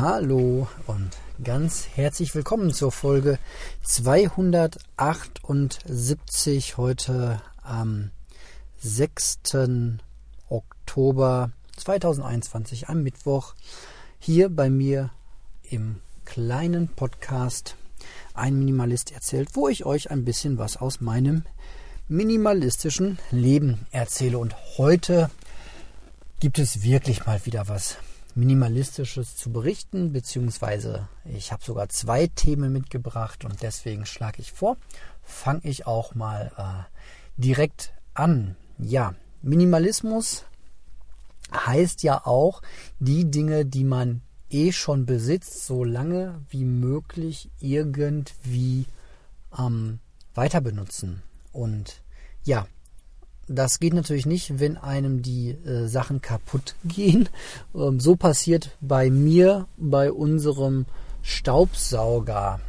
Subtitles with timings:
[0.00, 1.10] Hallo und
[1.42, 3.40] ganz herzlich willkommen zur Folge
[3.82, 8.12] 278 heute am
[8.78, 9.40] 6.
[10.48, 13.56] Oktober 2021 am Mittwoch
[14.20, 15.10] hier bei mir
[15.68, 17.74] im kleinen Podcast
[18.34, 21.42] Ein Minimalist erzählt, wo ich euch ein bisschen was aus meinem
[22.06, 25.28] minimalistischen Leben erzähle und heute
[26.38, 27.96] gibt es wirklich mal wieder was
[28.38, 34.76] Minimalistisches zu berichten, beziehungsweise ich habe sogar zwei Themen mitgebracht und deswegen schlage ich vor,
[35.24, 38.54] fange ich auch mal äh, direkt an.
[38.78, 40.44] Ja, Minimalismus
[41.52, 42.62] heißt ja auch,
[43.00, 48.86] die Dinge, die man eh schon besitzt, so lange wie möglich irgendwie
[49.58, 49.98] ähm,
[50.34, 51.24] weiter benutzen.
[51.52, 52.02] Und
[52.44, 52.68] ja,
[53.48, 57.28] das geht natürlich nicht, wenn einem die äh, Sachen kaputt gehen.
[57.74, 60.86] Ähm, so passiert bei mir, bei unserem
[61.22, 62.60] Staubsauger.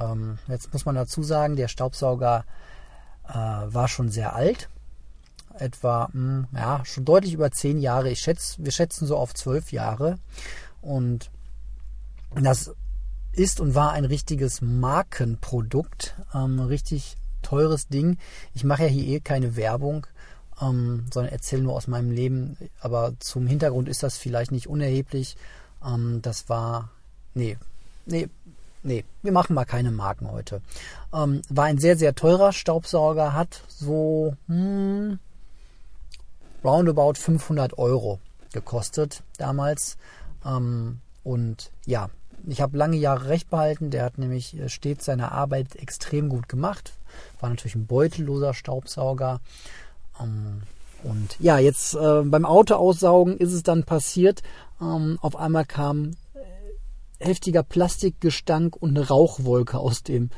[0.00, 2.44] Ähm, jetzt muss man dazu sagen, der Staubsauger
[3.28, 4.68] äh, war schon sehr alt.
[5.58, 8.10] Etwa, mh, hm, ja, schon deutlich über zehn Jahre.
[8.10, 10.18] Ich schätze, wir schätzen so auf zwölf Jahre.
[10.80, 11.30] Und
[12.34, 12.72] das
[13.32, 16.14] ist und war ein richtiges Markenprodukt.
[16.32, 18.18] Ähm, richtig teures Ding.
[18.54, 20.06] Ich mache ja hier eh keine Werbung
[20.60, 22.56] ähm, sondern erzähle nur aus meinem Leben.
[22.80, 25.36] Aber zum Hintergrund ist das vielleicht nicht unerheblich.
[25.84, 26.90] Ähm, das war,
[27.34, 27.56] nee,
[28.06, 28.28] nee,
[28.82, 30.60] nee, wir machen mal keine Marken heute.
[31.12, 35.18] Ähm, war ein sehr, sehr teurer Staubsauger, hat so hm,
[36.64, 38.18] roundabout 500 Euro
[38.52, 39.96] gekostet damals.
[40.44, 42.10] Ähm, und ja,
[42.46, 43.90] ich habe lange Jahre recht behalten.
[43.90, 46.94] Der hat nämlich äh, stets seine Arbeit extrem gut gemacht.
[47.40, 49.40] War natürlich ein beutelloser Staubsauger.
[50.20, 50.62] Ähm,
[51.04, 54.42] und ja, jetzt äh, beim Auto aussaugen ist es dann passiert.
[54.80, 60.30] Ähm, auf einmal kam äh, heftiger Plastikgestank und eine Rauchwolke aus dem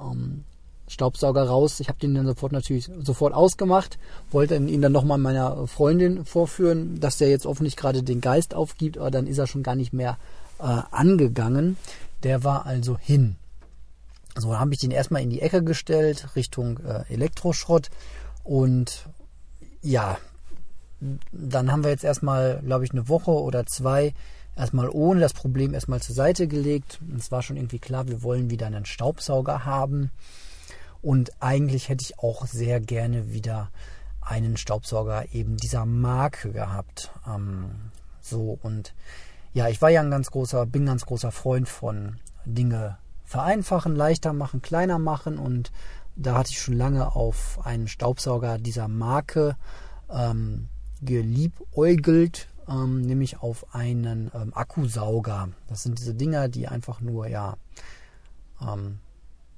[0.00, 0.44] ähm,
[0.86, 1.80] Staubsauger raus.
[1.80, 3.98] Ich habe den dann sofort natürlich sofort ausgemacht,
[4.30, 8.98] wollte ihn dann nochmal meiner Freundin vorführen, dass der jetzt offensichtlich gerade den Geist aufgibt,
[8.98, 10.18] aber dann ist er schon gar nicht mehr
[10.58, 11.76] äh, angegangen.
[12.22, 13.36] Der war also hin.
[14.36, 17.90] So habe ich den erstmal in die Ecke gestellt, Richtung äh, Elektroschrott
[18.42, 19.06] und
[19.84, 20.18] ja,
[21.30, 24.14] dann haben wir jetzt erstmal, glaube ich, eine Woche oder zwei
[24.56, 27.00] erstmal ohne das Problem erstmal zur Seite gelegt.
[27.16, 30.10] Es war schon irgendwie klar, wir wollen wieder einen Staubsauger haben.
[31.02, 33.70] Und eigentlich hätte ich auch sehr gerne wieder
[34.22, 37.10] einen Staubsauger eben dieser Marke gehabt.
[37.28, 37.90] Ähm,
[38.22, 38.94] so und
[39.52, 42.16] ja, ich war ja ein ganz großer, bin ganz großer Freund von
[42.46, 45.72] Dinge vereinfachen, leichter machen, kleiner machen und
[46.16, 49.56] da hatte ich schon lange auf einen Staubsauger dieser Marke
[50.10, 50.68] ähm,
[51.02, 55.48] geliebäugelt, ähm, nämlich auf einen ähm, Akkusauger.
[55.68, 57.56] Das sind diese Dinger, die einfach nur, ja,
[58.60, 58.98] ähm,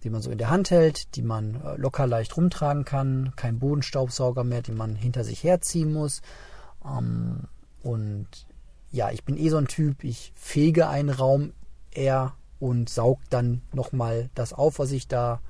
[0.03, 3.59] die man so in der Hand hält, die man äh, locker leicht rumtragen kann, kein
[3.59, 6.23] Bodenstaubsauger mehr, den man hinter sich herziehen muss.
[6.84, 7.44] Ähm,
[7.83, 8.28] und
[8.91, 11.53] ja, ich bin eh so ein Typ, ich fege einen Raum
[11.91, 15.41] eher und saug dann nochmal das auf, was ich da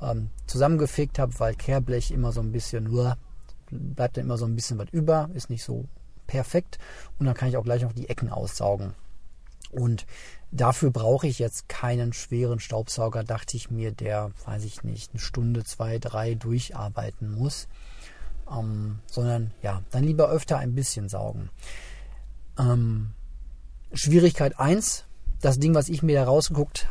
[0.00, 3.16] ähm, zusammengefegt habe, weil Kehrblech immer so ein bisschen, nur
[3.70, 5.86] bleibt dann immer so ein bisschen was über, ist nicht so
[6.26, 6.78] perfekt.
[7.18, 8.94] Und dann kann ich auch gleich noch die Ecken aussaugen.
[9.70, 10.06] Und
[10.50, 15.20] dafür brauche ich jetzt keinen schweren Staubsauger, dachte ich mir, der, weiß ich nicht, eine
[15.20, 17.68] Stunde, zwei, drei durcharbeiten muss.
[18.50, 21.50] Ähm, sondern ja, dann lieber öfter ein bisschen saugen.
[22.58, 23.10] Ähm,
[23.92, 25.04] Schwierigkeit 1,
[25.40, 26.88] das Ding, was ich mir da rausgeguckt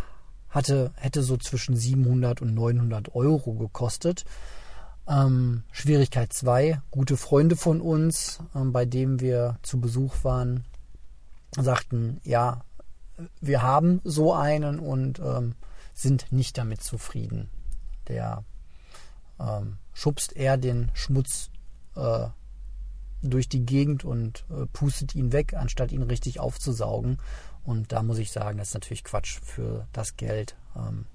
[0.57, 4.25] hatte, hätte so zwischen 700 und 900 Euro gekostet.
[5.07, 10.65] Ähm, Schwierigkeit 2, gute Freunde von uns, ähm, bei denen wir zu Besuch waren,
[11.55, 12.65] sagten, ja,
[13.39, 15.53] wir haben so einen und ähm,
[15.93, 17.49] sind nicht damit zufrieden.
[18.07, 18.43] Der
[19.39, 21.51] ähm, schubst eher den Schmutz
[21.95, 22.27] äh,
[23.21, 27.19] durch die Gegend und äh, pustet ihn weg, anstatt ihn richtig aufzusaugen.
[27.67, 30.55] Und da muss ich sagen, das ist natürlich Quatsch für das Geld.
[30.77, 31.05] Ähm,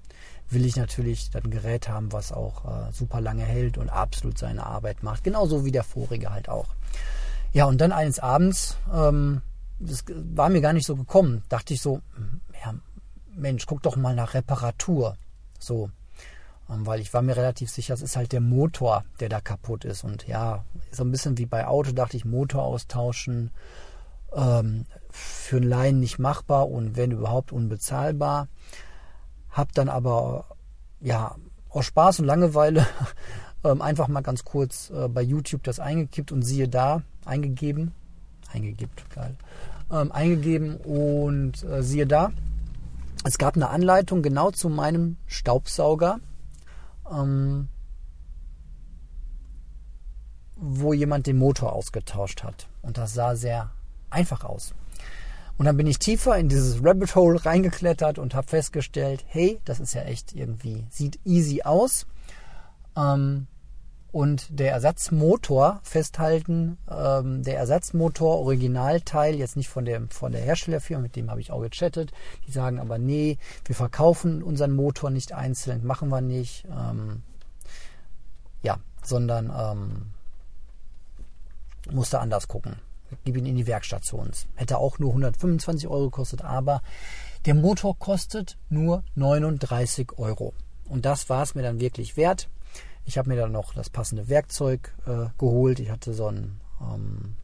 [0.51, 4.37] will ich natürlich dann ein Gerät haben, was auch äh, super lange hält und absolut
[4.37, 5.23] seine Arbeit macht.
[5.23, 6.67] Genauso wie der vorige halt auch.
[7.53, 9.41] Ja, und dann eines Abends, ähm,
[9.79, 12.75] das war mir gar nicht so gekommen, dachte ich so, hm, ja,
[13.35, 15.17] Mensch, guck doch mal nach Reparatur.
[15.57, 15.89] So,
[16.69, 19.85] ähm, weil ich war mir relativ sicher, es ist halt der Motor, der da kaputt
[19.85, 20.03] ist.
[20.03, 23.49] Und ja, so ein bisschen wie bei Auto dachte ich, Motor austauschen,
[24.35, 28.47] ähm, für einen Laien nicht machbar und wenn überhaupt unbezahlbar.
[29.49, 30.45] Hab dann aber
[30.99, 31.35] ja
[31.69, 32.85] aus Spaß und Langeweile
[33.63, 37.93] ähm, einfach mal ganz kurz äh, bei YouTube das eingekippt und siehe da eingegeben,
[38.51, 39.35] eingegibt, geil,
[39.91, 42.31] ähm, eingegeben und äh, siehe da,
[43.23, 46.19] es gab eine Anleitung genau zu meinem Staubsauger,
[47.09, 47.69] ähm,
[50.55, 52.67] wo jemand den Motor ausgetauscht hat.
[52.81, 53.71] Und das sah sehr
[54.13, 54.73] einfach aus.
[55.57, 59.79] Und dann bin ich tiefer in dieses Rabbit Hole reingeklettert und habe festgestellt, hey, das
[59.79, 62.07] ist ja echt irgendwie, sieht easy aus.
[62.95, 63.47] Ähm,
[64.11, 71.01] und der Ersatzmotor festhalten, ähm, der Ersatzmotor Originalteil, jetzt nicht von der, von der Herstellerfirma,
[71.01, 72.11] mit dem habe ich auch gechattet,
[72.45, 77.23] die sagen aber, nee, wir verkaufen unseren Motor nicht einzeln, machen wir nicht, ähm,
[78.61, 80.13] ja, sondern ähm,
[81.91, 82.75] musste anders gucken.
[83.23, 84.47] Gib ihn in die Werkstatt zu uns.
[84.55, 86.81] Hätte auch nur 125 Euro gekostet, aber
[87.45, 90.53] der Motor kostet nur 39 Euro.
[90.87, 92.49] Und das war es mir dann wirklich wert.
[93.05, 95.79] Ich habe mir dann noch das passende Werkzeug äh, geholt.
[95.79, 97.35] Ich hatte so einen ähm,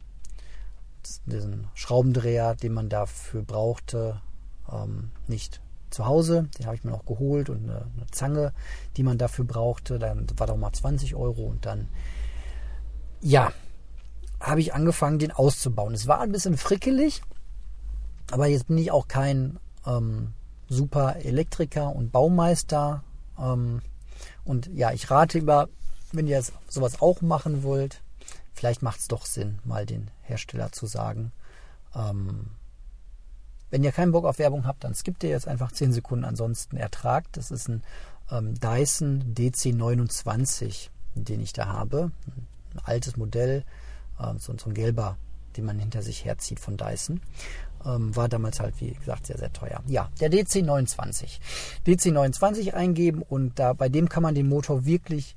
[1.26, 4.22] diesen Schraubendreher, den man dafür brauchte,
[4.72, 6.48] ähm, nicht zu Hause.
[6.58, 8.54] Den habe ich mir noch geholt und eine, eine, Zange,
[8.98, 10.00] die man dafür brauchte.
[10.00, 11.88] Dann war doch mal 20 Euro und dann,
[13.22, 13.52] ja,
[14.40, 15.94] habe ich angefangen, den auszubauen.
[15.94, 17.22] Es war ein bisschen frickelig,
[18.32, 20.34] aber jetzt bin ich auch kein ähm,
[20.68, 23.04] super Elektriker und Baumeister.
[23.38, 23.82] Ähm,
[24.46, 25.70] und ja, ich rate über,
[26.12, 28.02] wenn ihr sowas auch machen wollt,
[28.54, 31.32] vielleicht macht es doch Sinn, mal den Hersteller zu sagen.
[31.96, 32.52] Ähm,
[33.72, 36.78] wenn ihr keinen Bock auf Werbung habt, dann skippt ihr jetzt einfach 10 Sekunden, ansonsten
[36.78, 37.38] ertragt.
[37.38, 37.84] Das ist ein
[38.32, 42.12] ähm, Dyson DC29, den ich da habe.
[42.74, 43.64] Ein altes Modell,
[44.38, 45.18] so, so, ein gelber,
[45.58, 47.22] den man hinter sich herzieht von Dyson.
[47.86, 49.82] Ähm, war damals halt, wie gesagt, sehr, sehr teuer.
[49.88, 51.40] Ja, der DC29.
[51.86, 55.36] DC29 eingeben und da bei dem kann man den Motor wirklich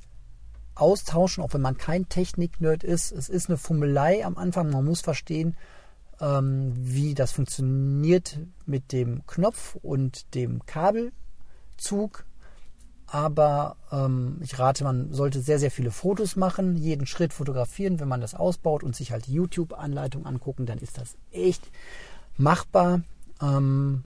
[0.75, 3.13] austauschen, auch wenn man kein Technik-Nerd ist.
[3.13, 4.71] Es ist eine Fummelei am Anfang.
[4.71, 5.57] Man muss verstehen,
[6.21, 12.25] ähm, wie das funktioniert mit dem Knopf und dem Kabelzug
[13.13, 18.09] aber ähm, ich rate, man sollte sehr, sehr viele Fotos machen, jeden Schritt fotografieren, wenn
[18.09, 21.71] man das ausbaut und sich halt YouTube-Anleitung angucken, dann ist das echt
[22.39, 23.03] machbar.
[23.43, 24.05] Ähm,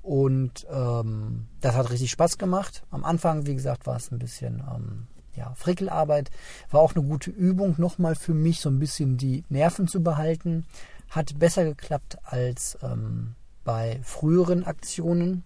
[0.00, 2.84] und ähm, das hat richtig Spaß gemacht.
[2.92, 6.30] Am Anfang, wie gesagt, war es ein bisschen ähm, ja, Frickelarbeit.
[6.70, 10.66] War auch eine gute Übung, nochmal für mich so ein bisschen die Nerven zu behalten.
[11.08, 15.42] Hat besser geklappt als ähm, bei früheren Aktionen.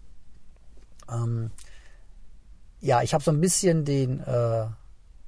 [1.11, 1.51] Ähm,
[2.85, 4.67] ja, ich habe so ein bisschen den äh,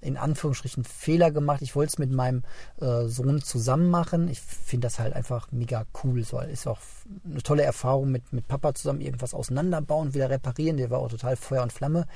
[0.03, 1.62] in Anführungsstrichen Fehler gemacht.
[1.62, 2.43] Ich wollte es mit meinem
[2.81, 4.29] äh, Sohn zusammen machen.
[4.29, 6.23] Ich finde das halt einfach mega cool.
[6.23, 6.79] So ist auch
[7.25, 10.76] eine tolle Erfahrung mit, mit Papa zusammen irgendwas auseinanderbauen, wieder reparieren.
[10.76, 12.06] Der war auch total Feuer und Flamme.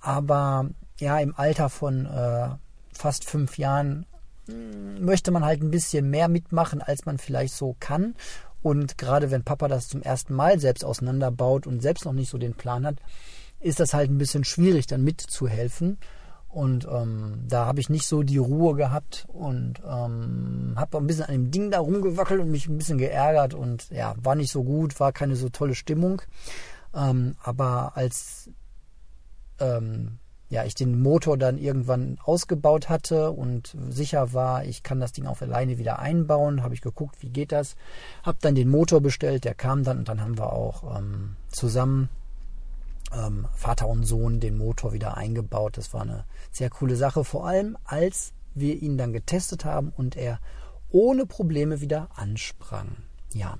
[0.00, 0.70] Aber
[1.00, 2.48] ja, im Alter von äh,
[2.92, 4.06] fast fünf Jahren
[4.46, 8.14] hm, möchte man halt ein bisschen mehr mitmachen, als man vielleicht so kann.
[8.62, 12.38] Und gerade wenn Papa das zum ersten Mal selbst auseinanderbaut und selbst noch nicht so
[12.38, 12.98] den Plan hat,
[13.60, 15.98] ist das halt ein bisschen schwierig, dann mitzuhelfen.
[16.48, 21.26] Und ähm, da habe ich nicht so die Ruhe gehabt und ähm, habe ein bisschen
[21.26, 24.64] an dem Ding da rumgewackelt und mich ein bisschen geärgert und ja, war nicht so
[24.64, 26.22] gut, war keine so tolle Stimmung.
[26.94, 28.50] Ähm, aber als
[29.60, 30.18] ähm,
[30.50, 35.26] ja, ich den Motor dann irgendwann ausgebaut hatte und sicher war, ich kann das Ding
[35.26, 37.76] auch alleine wieder einbauen, habe ich geguckt, wie geht das,
[38.22, 42.08] habe dann den Motor bestellt, der kam dann und dann haben wir auch ähm, zusammen
[43.12, 45.76] ähm, Vater und Sohn den Motor wieder eingebaut.
[45.76, 50.16] Das war eine sehr coole Sache, vor allem als wir ihn dann getestet haben und
[50.16, 50.40] er
[50.90, 52.96] ohne Probleme wieder ansprang.
[53.34, 53.58] Ja.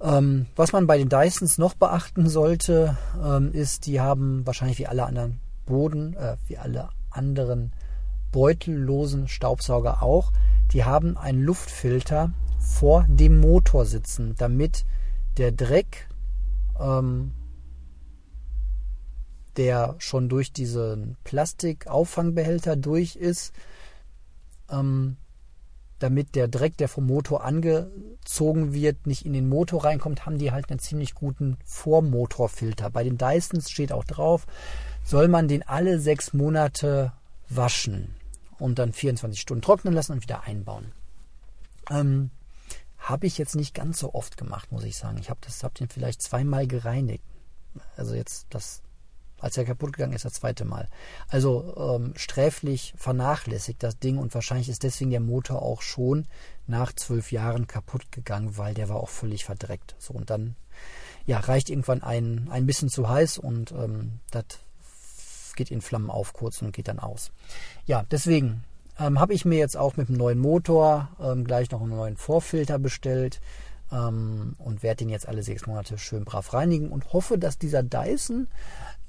[0.00, 4.86] Ähm, was man bei den Dysons noch beachten sollte, ähm, ist, die haben wahrscheinlich wie
[4.86, 7.72] alle anderen Boden, äh, wie alle anderen
[8.32, 10.32] beutellosen Staubsauger auch,
[10.72, 14.84] die haben einen Luftfilter vor dem Motor sitzen, damit
[15.36, 16.08] der Dreck
[16.78, 17.32] ähm,
[19.56, 23.52] der schon durch diesen Plastikauffangbehälter durch ist,
[24.70, 25.16] ähm,
[25.98, 30.50] damit der Dreck, der vom Motor angezogen wird, nicht in den Motor reinkommt, haben die
[30.50, 32.90] halt einen ziemlich guten Vormotorfilter.
[32.90, 34.46] Bei den Dysons steht auch drauf,
[35.04, 37.12] soll man den alle sechs Monate
[37.48, 38.14] waschen
[38.58, 40.92] und dann 24 Stunden trocknen lassen und wieder einbauen.
[41.90, 42.30] Ähm,
[42.98, 45.18] habe ich jetzt nicht ganz so oft gemacht, muss ich sagen.
[45.18, 47.24] Ich habe das, hab den vielleicht zweimal gereinigt.
[47.96, 48.82] Also jetzt das
[49.40, 50.88] als er kaputt gegangen ist, das zweite Mal.
[51.28, 56.26] Also ähm, sträflich vernachlässigt das Ding und wahrscheinlich ist deswegen der Motor auch schon
[56.66, 59.96] nach zwölf Jahren kaputt gegangen, weil der war auch völlig verdreckt.
[59.98, 60.56] So und dann
[61.26, 64.44] ja reicht irgendwann ein ein bisschen zu heiß und ähm, das
[65.56, 67.32] geht in Flammen auf kurz und geht dann aus.
[67.86, 68.64] Ja, deswegen
[69.00, 72.16] Ähm, Habe ich mir jetzt auch mit dem neuen Motor ähm, gleich noch einen neuen
[72.18, 73.40] Vorfilter bestellt
[73.90, 77.82] ähm, und werde den jetzt alle sechs Monate schön brav reinigen und hoffe, dass dieser
[77.82, 78.46] Dyson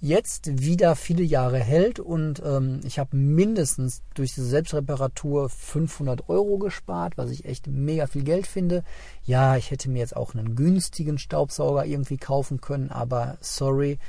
[0.01, 6.57] jetzt wieder viele Jahre hält und ähm, ich habe mindestens durch diese Selbstreparatur 500 Euro
[6.57, 8.83] gespart, was ich echt mega viel Geld finde.
[9.23, 13.99] Ja, ich hätte mir jetzt auch einen günstigen Staubsauger irgendwie kaufen können, aber sorry,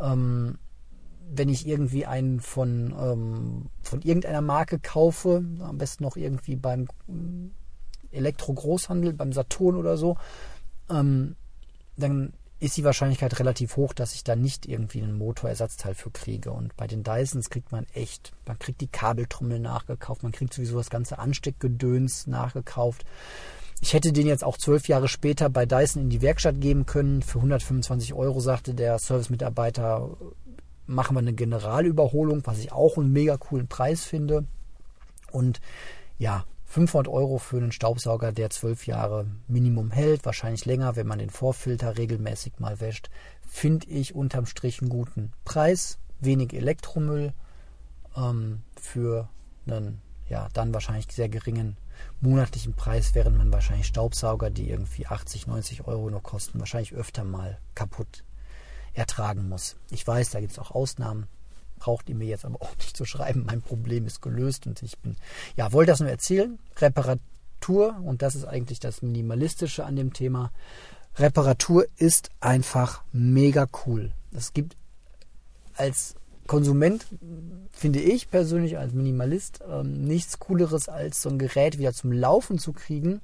[0.00, 0.56] ähm,
[1.30, 6.88] wenn ich irgendwie einen von, ähm, von irgendeiner Marke kaufe, am besten noch irgendwie beim
[8.10, 10.16] Elektro-Großhandel, beim Saturn oder so,
[10.88, 11.36] ähm,
[11.96, 16.52] dann ist die Wahrscheinlichkeit relativ hoch, dass ich da nicht irgendwie einen Motorersatzteil für kriege.
[16.52, 20.76] Und bei den Dysons kriegt man echt, man kriegt die Kabeltrommel nachgekauft, man kriegt sowieso
[20.76, 23.04] das ganze Ansteckgedöns nachgekauft.
[23.80, 27.22] Ich hätte den jetzt auch zwölf Jahre später bei Dyson in die Werkstatt geben können.
[27.22, 30.16] Für 125 Euro sagte der Service-Mitarbeiter,
[30.86, 34.44] machen wir eine Generalüberholung, was ich auch einen mega coolen Preis finde.
[35.32, 35.60] Und
[36.16, 41.18] ja, 500 Euro für einen Staubsauger, der zwölf Jahre Minimum hält, wahrscheinlich länger, wenn man
[41.18, 43.10] den Vorfilter regelmäßig mal wäscht,
[43.46, 45.98] finde ich unterm Strich einen guten Preis.
[46.20, 47.34] Wenig Elektromüll
[48.16, 49.28] ähm, für
[49.66, 50.00] einen,
[50.30, 51.76] ja, dann wahrscheinlich sehr geringen
[52.22, 57.22] monatlichen Preis, während man wahrscheinlich Staubsauger, die irgendwie 80, 90 Euro nur kosten, wahrscheinlich öfter
[57.22, 58.24] mal kaputt
[58.94, 59.76] ertragen muss.
[59.90, 61.26] Ich weiß, da gibt es auch Ausnahmen,
[61.82, 63.44] braucht ihr mir jetzt aber auch nicht zu schreiben.
[63.44, 65.16] Mein Problem ist gelöst und ich bin,
[65.56, 66.60] ja, wollte das nur erzählen.
[66.76, 70.52] Reparatur, und das ist eigentlich das Minimalistische an dem Thema.
[71.16, 74.12] Reparatur ist einfach mega cool.
[74.30, 74.76] Es gibt
[75.74, 76.14] als
[76.46, 77.04] Konsument,
[77.72, 82.58] finde ich persönlich als Minimalist, ähm, nichts Cooleres als so ein Gerät wieder zum Laufen
[82.58, 83.22] zu kriegen.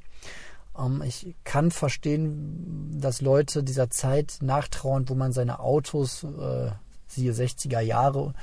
[0.77, 6.73] Ähm, ich kann verstehen, dass Leute dieser Zeit nachtrauern, wo man seine Autos äh,
[7.09, 8.35] siehe 60er Jahre,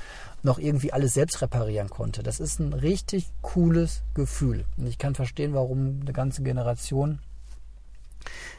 [0.42, 2.22] noch irgendwie alles selbst reparieren konnte.
[2.22, 4.64] Das ist ein richtig cooles Gefühl.
[4.76, 7.20] Und ich kann verstehen, warum eine ganze Generation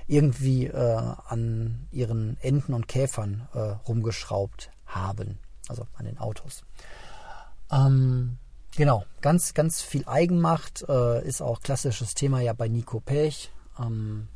[0.07, 5.39] irgendwie äh, an ihren Enten und Käfern äh, rumgeschraubt haben.
[5.67, 6.63] Also an den Autos.
[7.71, 8.37] Ähm,
[8.75, 13.51] genau, ganz, ganz viel Eigenmacht äh, ist auch klassisches Thema ja bei Nico Pech.
[13.79, 14.29] Ähm,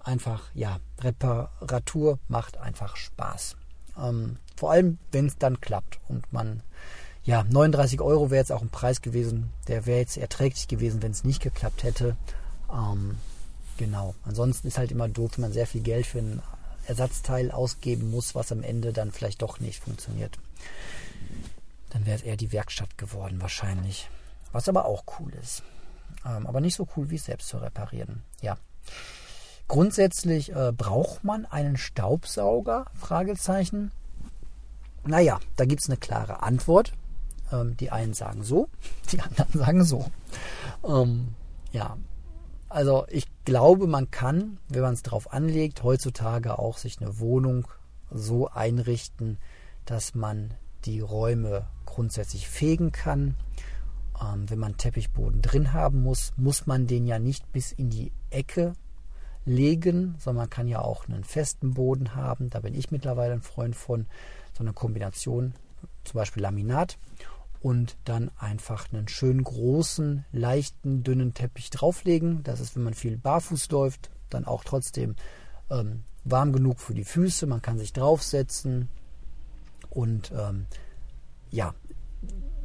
[0.00, 3.56] einfach, ja, Reparatur macht einfach Spaß.
[3.98, 6.62] Ähm, vor allem, wenn es dann klappt und man,
[7.24, 11.12] ja, 39 Euro wäre jetzt auch ein Preis gewesen, der wäre jetzt erträglich gewesen, wenn
[11.12, 12.16] es nicht geklappt hätte.
[12.72, 13.16] Ähm,
[13.76, 14.14] genau.
[14.24, 16.42] Ansonsten ist halt immer doof, wenn man sehr viel Geld für ein
[16.86, 20.38] Ersatzteil ausgeben muss, was am Ende dann vielleicht doch nicht funktioniert.
[21.90, 24.08] Dann wäre es eher die Werkstatt geworden wahrscheinlich.
[24.52, 25.62] Was aber auch cool ist.
[26.26, 28.22] Ähm, aber nicht so cool wie es selbst zu reparieren.
[28.40, 28.58] Ja.
[29.72, 32.84] Grundsätzlich äh, braucht man einen Staubsauger?
[32.92, 33.90] Fragezeichen.
[35.06, 36.92] Naja, da gibt es eine klare Antwort.
[37.50, 38.68] Ähm, die einen sagen so,
[39.12, 40.10] die anderen sagen so.
[40.86, 41.28] Ähm,
[41.70, 41.96] ja,
[42.68, 47.66] also ich glaube, man kann, wenn man es drauf anlegt, heutzutage auch sich eine Wohnung
[48.10, 49.38] so einrichten,
[49.86, 50.52] dass man
[50.84, 53.36] die Räume grundsätzlich fegen kann.
[54.20, 58.12] Ähm, wenn man Teppichboden drin haben muss, muss man den ja nicht bis in die
[58.28, 58.74] Ecke
[59.44, 62.50] legen, sondern man kann ja auch einen festen Boden haben.
[62.50, 64.06] Da bin ich mittlerweile ein Freund von
[64.52, 65.54] so einer Kombination,
[66.04, 66.98] zum Beispiel Laminat
[67.60, 72.42] und dann einfach einen schönen großen, leichten, dünnen Teppich drauflegen.
[72.42, 75.16] Das ist, wenn man viel barfuß läuft, dann auch trotzdem
[75.70, 77.46] ähm, warm genug für die Füße.
[77.46, 78.88] Man kann sich draufsetzen
[79.90, 80.66] und ähm,
[81.50, 81.74] ja,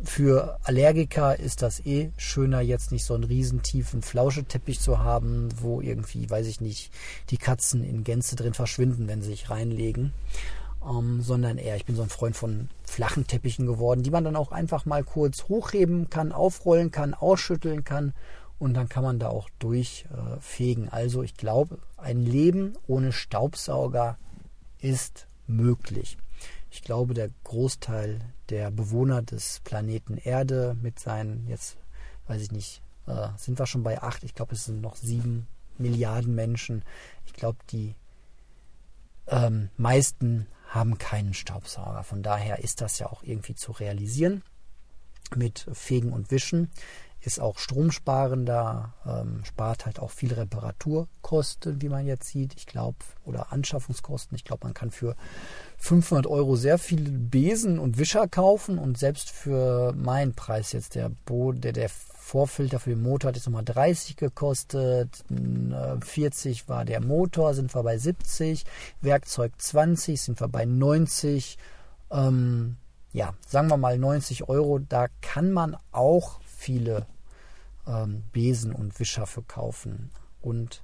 [0.04, 5.50] für Allergiker ist das eh schöner, jetzt nicht so einen riesen tiefen Flauscheteppich zu haben,
[5.60, 6.92] wo irgendwie, weiß ich nicht,
[7.30, 10.13] die Katzen in Gänze drin verschwinden, wenn sie sich reinlegen.
[10.88, 14.36] Ähm, sondern eher, ich bin so ein Freund von flachen Teppichen geworden, die man dann
[14.36, 18.13] auch einfach mal kurz hochheben kann, aufrollen kann, ausschütteln kann
[18.60, 20.86] und dann kann man da auch durchfegen.
[20.86, 24.18] Äh, also ich glaube, ein Leben ohne Staubsauger
[24.80, 26.18] ist möglich.
[26.69, 28.19] Ich glaube, der Großteil
[28.50, 31.77] der Bewohner des Planeten Erde mit seinen, jetzt
[32.27, 35.47] weiß ich nicht, äh, sind wir schon bei acht, ich glaube, es sind noch sieben
[35.77, 36.83] Milliarden Menschen.
[37.25, 37.95] Ich glaube, die
[39.27, 42.03] ähm, meisten haben keinen Staubsauger.
[42.03, 44.43] Von daher ist das ja auch irgendwie zu realisieren
[45.36, 46.71] mit Fegen und Wischen
[47.27, 52.55] ist auch stromsparender, ähm, spart halt auch viel Reparaturkosten, wie man jetzt sieht.
[52.55, 54.36] Ich glaube, oder Anschaffungskosten.
[54.36, 55.15] Ich glaube, man kann für
[55.77, 61.12] 500 Euro sehr viele Besen und Wischer kaufen und selbst für meinen Preis jetzt der,
[61.25, 66.86] Bo der, der Vorfilter für den Motor hat jetzt nochmal 30 gekostet, 40 äh, war
[66.86, 68.63] der Motor, sind wir bei 70,
[69.01, 71.57] Werkzeug 20, sind wir bei 90.
[72.10, 72.77] Ähm,
[73.12, 77.05] ja, sagen wir mal 90 Euro, da kann man auch viele
[77.88, 80.12] ähm, Besen und Wischer für kaufen.
[80.41, 80.84] Und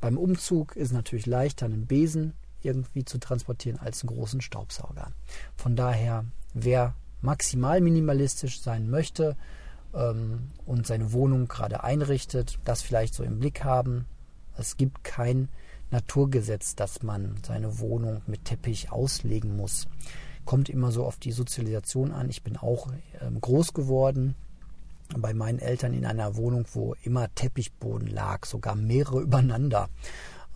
[0.00, 5.12] beim Umzug ist natürlich leichter, einen Besen irgendwie zu transportieren als einen großen Staubsauger.
[5.56, 9.36] Von daher, wer maximal minimalistisch sein möchte
[9.94, 14.06] ähm, und seine Wohnung gerade einrichtet, das vielleicht so im Blick haben.
[14.56, 15.48] Es gibt kein
[15.90, 19.88] Naturgesetz, dass man seine Wohnung mit Teppich auslegen muss.
[20.44, 22.28] Kommt immer so auf die Sozialisation an.
[22.28, 22.88] Ich bin auch
[23.20, 24.34] ähm, groß geworden
[25.16, 29.88] bei meinen Eltern in einer Wohnung, wo immer Teppichboden lag, sogar mehrere übereinander.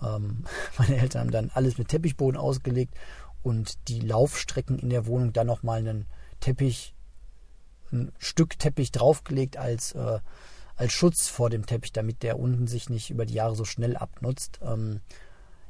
[0.02, 0.44] Ähm,
[0.78, 2.94] meine Eltern haben dann alles mit Teppichboden ausgelegt
[3.42, 6.06] und die Laufstrecken in der Wohnung dann nochmal einen
[6.40, 6.94] Teppich,
[7.92, 10.20] ein Stück Teppich draufgelegt als, äh,
[10.76, 13.96] als Schutz vor dem Teppich, damit der unten sich nicht über die Jahre so schnell
[13.96, 14.60] abnutzt.
[14.62, 15.00] Ähm,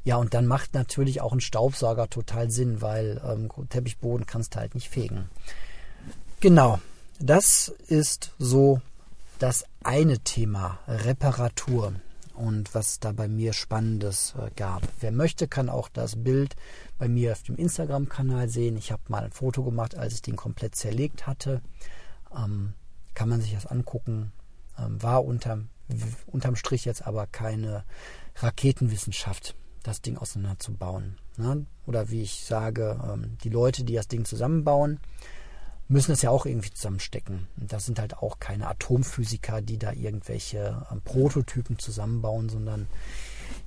[0.04, 4.58] ja, und dann macht natürlich auch ein Staubsauger total Sinn, weil ähm, Teppichboden kannst du
[4.58, 5.28] halt nicht fegen.
[6.40, 6.80] Genau,
[7.22, 8.80] das ist so
[9.38, 11.94] das eine Thema, Reparatur
[12.34, 14.82] und was da bei mir Spannendes äh, gab.
[15.00, 16.56] Wer möchte, kann auch das Bild
[16.98, 18.76] bei mir auf dem Instagram-Kanal sehen.
[18.76, 21.60] Ich habe mal ein Foto gemacht, als ich den komplett zerlegt hatte.
[22.36, 22.74] Ähm,
[23.14, 24.32] kann man sich das angucken.
[24.78, 25.68] Ähm, war unterm,
[26.26, 27.84] unterm Strich jetzt aber keine
[28.36, 31.18] Raketenwissenschaft, das Ding auseinanderzubauen.
[31.36, 31.66] Ne?
[31.86, 34.98] Oder wie ich sage, ähm, die Leute, die das Ding zusammenbauen,
[35.92, 37.46] müssen es ja auch irgendwie zusammenstecken.
[37.56, 42.88] Das sind halt auch keine Atomphysiker, die da irgendwelche ähm, Prototypen zusammenbauen, sondern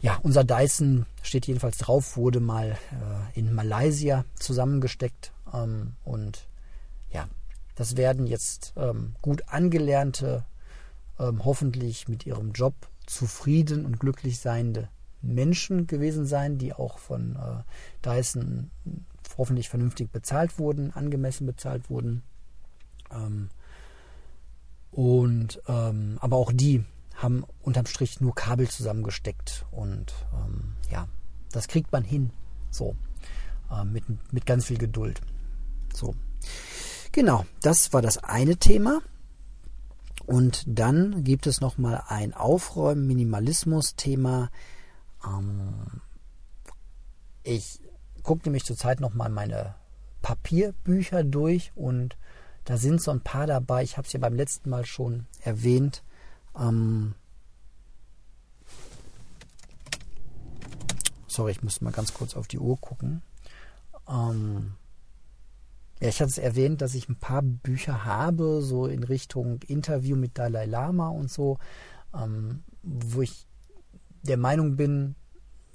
[0.01, 6.47] ja, unser Dyson steht jedenfalls drauf, wurde mal äh, in Malaysia zusammengesteckt ähm, und
[7.11, 7.27] ja,
[7.75, 10.45] das werden jetzt ähm, gut angelernte,
[11.19, 12.73] ähm, hoffentlich mit ihrem Job
[13.05, 14.89] zufrieden und glücklich seiende
[15.21, 17.63] Menschen gewesen sein, die auch von äh,
[18.03, 18.71] Dyson
[19.37, 22.23] hoffentlich vernünftig bezahlt wurden, angemessen bezahlt wurden.
[23.11, 23.49] Ähm,
[24.91, 31.07] und ähm, aber auch die haben unterm Strich nur Kabel zusammengesteckt und ähm, ja,
[31.51, 32.31] das kriegt man hin.
[32.71, 32.95] So.
[33.71, 35.21] Äh, mit, mit ganz viel Geduld.
[35.93, 36.13] So.
[37.11, 39.01] Genau, das war das eine Thema.
[40.25, 44.49] Und dann gibt es nochmal ein Aufräumen-Minimalismus-Thema.
[45.25, 46.01] Ähm,
[47.43, 47.79] ich
[48.25, 49.75] gucke nämlich zurzeit nochmal meine
[50.21, 52.17] Papierbücher durch und
[52.65, 53.83] da sind so ein paar dabei.
[53.83, 56.03] Ich habe es ja beim letzten Mal schon erwähnt.
[56.59, 57.13] Ähm
[61.27, 63.21] Sorry, ich muss mal ganz kurz auf die Uhr gucken.
[64.09, 64.73] Ähm
[66.01, 70.17] ja, ich hatte es erwähnt, dass ich ein paar Bücher habe, so in Richtung Interview
[70.17, 71.59] mit Dalai Lama und so,
[72.13, 73.47] ähm, wo ich
[74.23, 75.15] der Meinung bin,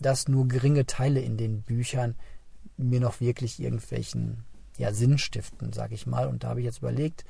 [0.00, 2.16] dass nur geringe Teile in den Büchern
[2.84, 4.44] mir noch wirklich irgendwelchen
[4.78, 6.26] ja, Sinn stiften, sage ich mal.
[6.26, 7.24] Und da habe ich jetzt überlegt,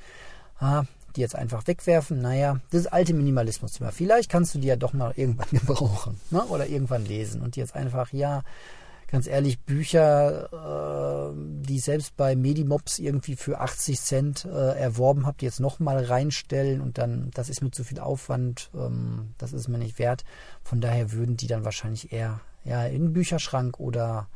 [0.59, 0.83] ah,
[1.15, 3.91] die jetzt einfach wegwerfen, naja, das alte Minimalismus-Thema.
[3.91, 6.43] Vielleicht kannst du die ja doch mal irgendwann gebrauchen ne?
[6.45, 8.43] oder irgendwann lesen und die jetzt einfach, ja,
[9.11, 15.25] ganz ehrlich, Bücher, äh, die ich selbst bei Medimobs irgendwie für 80 Cent äh, erworben
[15.25, 19.51] habe, die jetzt nochmal reinstellen und dann, das ist mir zu viel Aufwand, ähm, das
[19.51, 20.23] ist mir nicht wert.
[20.63, 24.29] Von daher würden die dann wahrscheinlich eher ja, in den Bücherschrank oder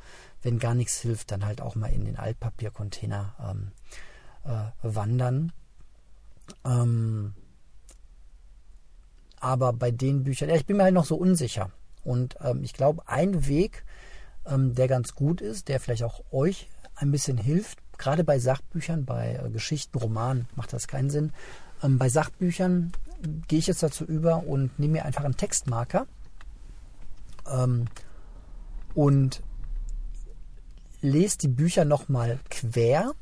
[0.46, 3.72] wenn gar nichts hilft, dann halt auch mal in den Altpapiercontainer ähm,
[4.44, 5.52] äh, wandern.
[6.64, 7.34] Ähm,
[9.40, 11.72] aber bei den Büchern, ja, ich bin mir halt noch so unsicher.
[12.04, 13.86] Und ähm, ich glaube, ein Weg,
[14.46, 19.04] ähm, der ganz gut ist, der vielleicht auch euch ein bisschen hilft, gerade bei Sachbüchern,
[19.04, 21.34] bei äh, Geschichten, Romanen macht das keinen Sinn.
[21.82, 22.92] Ähm, bei Sachbüchern
[23.48, 26.06] gehe ich jetzt dazu über und nehme mir einfach einen Textmarker
[27.52, 27.86] ähm,
[28.94, 29.42] und
[31.06, 33.14] lese die Bücher nochmal quer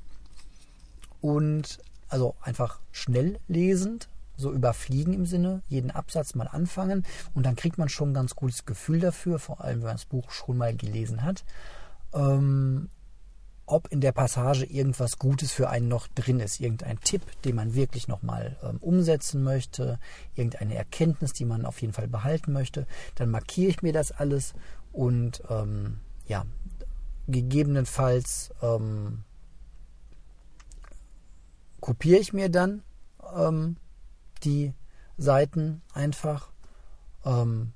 [1.21, 7.55] und also einfach schnell lesend, so überfliegen im Sinne, jeden Absatz mal anfangen und dann
[7.55, 10.57] kriegt man schon ein ganz gutes Gefühl dafür, vor allem wenn man das Buch schon
[10.57, 11.43] mal gelesen hat,
[12.13, 12.89] ähm,
[13.65, 17.75] ob in der Passage irgendwas Gutes für einen noch drin ist, irgendein Tipp, den man
[17.75, 19.99] wirklich nochmal ähm, umsetzen möchte,
[20.35, 24.53] irgendeine Erkenntnis, die man auf jeden Fall behalten möchte, dann markiere ich mir das alles
[24.91, 26.45] und ähm, ja,
[27.27, 29.23] gegebenenfalls ähm,
[31.79, 32.83] kopiere ich mir dann
[33.36, 33.77] ähm,
[34.43, 34.73] die
[35.17, 36.51] Seiten einfach.
[37.25, 37.73] Ähm,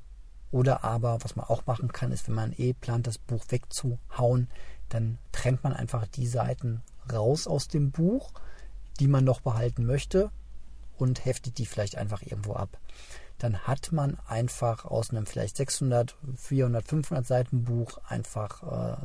[0.51, 4.47] oder aber, was man auch machen kann, ist, wenn man eh plant, das Buch wegzuhauen,
[4.89, 6.81] dann trennt man einfach die Seiten
[7.12, 8.31] raus aus dem Buch,
[8.99, 10.31] die man noch behalten möchte
[10.97, 12.77] und heftet die vielleicht einfach irgendwo ab.
[13.38, 18.97] Dann hat man einfach aus einem vielleicht 600, 400, 500 Seiten Buch einfach äh,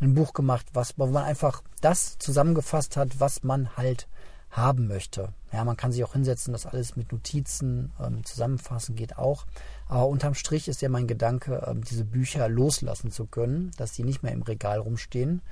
[0.00, 4.08] ein Buch gemacht, was, wo man einfach das zusammengefasst hat, was man halt
[4.50, 5.30] haben möchte.
[5.52, 9.46] Ja, man kann sich auch hinsetzen, das alles mit Notizen ähm, zusammenfassen, geht auch.
[9.88, 14.04] Aber unterm Strich ist ja mein Gedanke, ähm, diese Bücher loslassen zu können, dass die
[14.04, 15.42] nicht mehr im Regal rumstehen.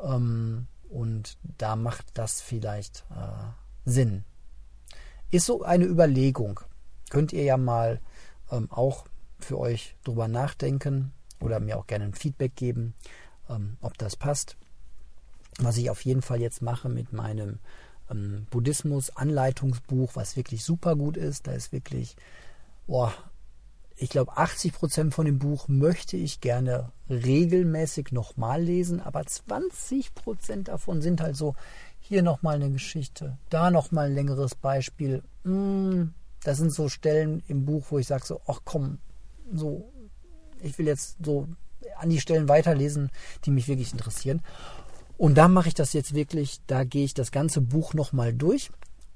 [0.00, 3.50] Ähm, und da macht das vielleicht äh,
[3.84, 4.24] Sinn.
[5.30, 6.60] Ist so eine Überlegung.
[7.10, 8.00] Könnt ihr ja mal
[8.50, 9.06] ähm, auch
[9.38, 12.94] für euch drüber nachdenken oder mir auch gerne ein Feedback geben,
[13.48, 14.56] ähm, ob das passt.
[15.58, 17.58] Was ich auf jeden Fall jetzt mache mit meinem
[18.10, 21.46] ähm, Buddhismus-Anleitungsbuch, was wirklich super gut ist.
[21.46, 22.16] Da ist wirklich,
[22.86, 23.12] boah,
[23.96, 30.14] ich glaube, 80 Prozent von dem Buch möchte ich gerne regelmäßig nochmal lesen, aber 20
[30.14, 31.54] Prozent davon sind halt so,
[31.98, 35.22] hier nochmal eine Geschichte, da nochmal ein längeres Beispiel.
[35.44, 36.08] Mm,
[36.46, 38.98] das sind so Stellen im Buch, wo ich sage so, ach komm,
[39.52, 39.92] so,
[40.60, 41.48] ich will jetzt so
[41.96, 43.10] an die Stellen weiterlesen,
[43.44, 44.42] die mich wirklich interessieren.
[45.18, 48.70] Und da mache ich das jetzt wirklich, da gehe ich das ganze Buch nochmal durch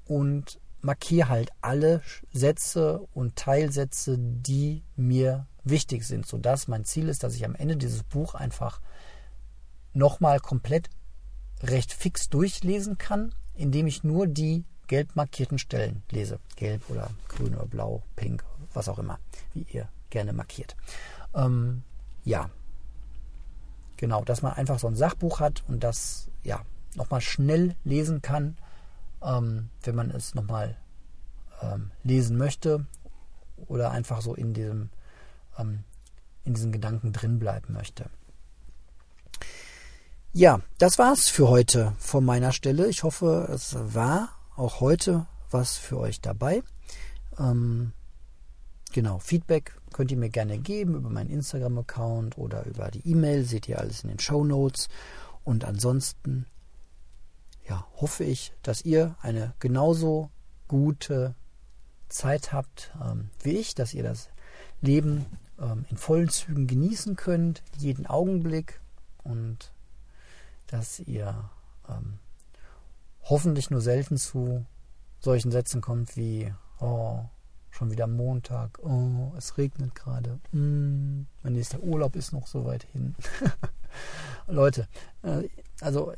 [0.05, 2.01] und markiere halt alle
[2.33, 7.77] Sätze und Teilsätze, die mir wichtig sind, sodass mein Ziel ist, dass ich am Ende
[7.77, 8.81] dieses Buch einfach
[9.93, 10.89] nochmal komplett
[11.63, 16.37] recht fix durchlesen kann, indem ich nur die gelb markierten Stellen lese.
[16.57, 19.19] Gelb oder grün oder blau, pink, was auch immer,
[19.53, 20.75] wie ihr gerne markiert.
[21.33, 21.83] Ähm,
[22.25, 22.49] ja,
[23.95, 26.59] genau, dass man einfach so ein Sachbuch hat und das ja
[26.95, 28.57] nochmal schnell lesen kann,
[29.23, 30.75] ähm, wenn man es nochmal
[31.61, 32.85] ähm, lesen möchte
[33.67, 34.89] oder einfach so in diesem
[35.57, 35.85] ähm,
[36.43, 38.09] in diesen Gedanken drin bleiben möchte.
[40.33, 42.87] Ja, das war's für heute von meiner Stelle.
[42.87, 46.63] Ich hoffe, es war auch heute was für euch dabei.
[47.37, 47.91] Ähm,
[48.93, 53.43] genau, Feedback könnt ihr mir gerne geben über meinen Instagram-Account oder über die E-Mail.
[53.43, 54.87] Seht ihr alles in den Show Notes.
[55.43, 56.45] Und ansonsten
[57.67, 60.29] ja, hoffe ich, dass ihr eine genauso
[60.67, 61.35] gute
[62.07, 64.29] Zeit habt ähm, wie ich, dass ihr das
[64.81, 65.25] Leben
[65.59, 68.79] ähm, in vollen Zügen genießen könnt, jeden Augenblick
[69.23, 69.71] und
[70.67, 71.49] dass ihr
[71.89, 72.19] ähm,
[73.23, 74.65] hoffentlich nur selten zu
[75.19, 77.19] solchen Sätzen kommt wie, oh,
[77.69, 82.83] schon wieder Montag, oh, es regnet gerade, mm, mein nächster Urlaub ist noch so weit
[82.91, 83.15] hin.
[84.47, 84.87] Leute,
[85.23, 85.47] äh,
[85.79, 86.13] also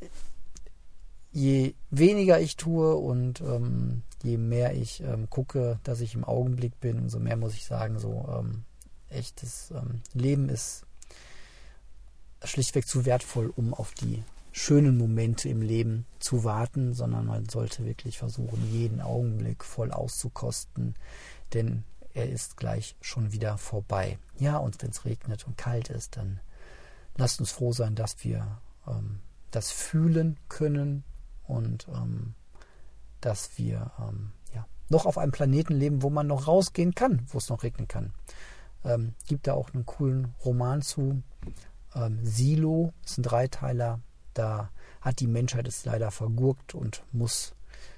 [1.32, 6.80] je weniger ich tue und ähm, je mehr ich ähm, gucke, dass ich im Augenblick
[6.80, 8.64] bin, umso mehr muss ich sagen, so ähm,
[9.10, 10.86] echtes ähm, Leben ist
[12.44, 17.86] schlichtweg zu wertvoll, um auf die schönen Momente im Leben zu warten, sondern man sollte
[17.86, 20.94] wirklich versuchen, jeden Augenblick voll auszukosten,
[21.54, 24.20] denn er ist gleich schon wieder vorbei.
[24.38, 26.40] Ja, und wenn es regnet und kalt ist, dann
[27.18, 31.04] lasst uns froh sein, dass wir ähm, das fühlen können
[31.48, 32.36] und ähm,
[33.22, 37.40] dass wir ähm, ja, noch auf einem Planeten leben, wo man noch rausgehen kann, wo
[37.40, 38.14] es noch regnen kann.
[38.84, 41.24] Ähm, gibt da auch einen coolen Roman zu.
[41.96, 44.00] Ähm, Silo ist ein Dreiteiler
[44.34, 44.70] da
[45.02, 47.54] hat die Menschheit es leider vergurkt und muss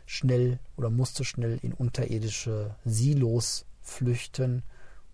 [0.05, 4.63] schnell oder musste schnell in unterirdische Silos flüchten,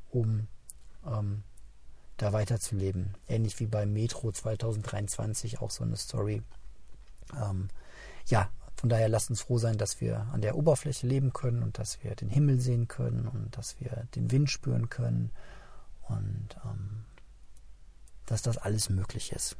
[0.10, 0.48] um
[1.06, 1.44] ähm,
[2.18, 3.16] da weiterzuleben.
[3.28, 6.42] Ähnlich wie bei Metro 2023 auch so eine Story.
[7.36, 7.70] Ähm,
[8.28, 11.78] ja, von daher lasst uns froh sein, dass wir an der Oberfläche leben können und
[11.78, 15.32] dass wir den Himmel sehen können und dass wir den Wind spüren können
[16.08, 17.06] und ähm,
[18.26, 19.56] dass das alles möglich ist.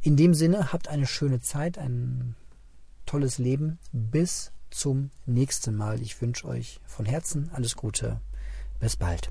[0.00, 2.36] In dem Sinne, habt eine schöne Zeit, ein
[3.06, 3.78] tolles Leben.
[3.92, 6.00] Bis zum nächsten Mal.
[6.02, 8.20] Ich wünsche euch von Herzen alles Gute.
[8.80, 9.30] Bis bald.